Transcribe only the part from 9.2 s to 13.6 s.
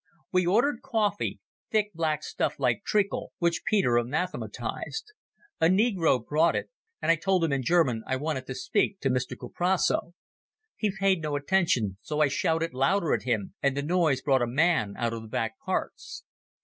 Kuprasso. He paid no attention, so I shouted louder at him,